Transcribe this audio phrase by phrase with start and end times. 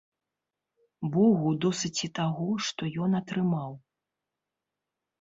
[1.17, 3.81] Богу досыць і таго, што ён атрымаў.